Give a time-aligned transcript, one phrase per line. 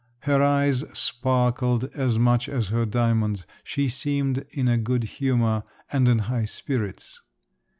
[0.21, 6.09] Her eyes sparkled as much as her diamonds; she seemed in a good humour and
[6.09, 7.19] in high spirits.